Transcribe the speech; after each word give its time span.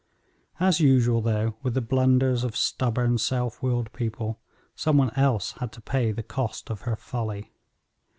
As 0.59 0.79
usual 0.79 1.21
though, 1.21 1.57
with 1.61 1.75
the 1.75 1.79
blunders 1.81 2.43
of 2.43 2.57
stubborn, 2.57 3.19
self 3.19 3.61
willed 3.61 3.93
people, 3.93 4.39
some 4.75 4.97
one 4.97 5.11
else 5.15 5.51
had 5.59 5.71
to 5.73 5.79
pay 5.81 6.11
the 6.11 6.23
cost 6.23 6.71
of 6.71 6.81
her 6.89 6.95
folly. 6.95 7.51